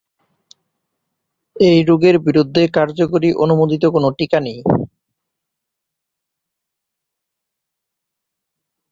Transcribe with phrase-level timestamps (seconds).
[1.55, 4.59] এই রোগের বিরুদ্ধে কার্যকরী অনুমোদিত কোনো টিকা নেই।